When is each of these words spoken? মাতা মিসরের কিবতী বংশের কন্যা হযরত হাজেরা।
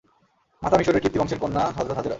মাতা 0.61 0.77
মিসরের 0.77 1.01
কিবতী 1.01 1.17
বংশের 1.19 1.39
কন্যা 1.39 1.63
হযরত 1.77 1.91
হাজেরা। 1.91 2.09